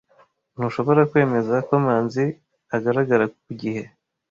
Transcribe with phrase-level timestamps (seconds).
[0.55, 2.25] Ntushobora kwemeza ko Manzi
[2.75, 3.83] agaragara ku gihe?